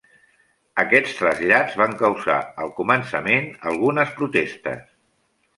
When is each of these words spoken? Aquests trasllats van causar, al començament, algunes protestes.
Aquests 0.83 1.11
trasllats 1.19 1.75
van 1.83 1.93
causar, 2.01 2.39
al 2.65 2.73
començament, 2.81 3.49
algunes 3.73 4.19
protestes. 4.23 4.85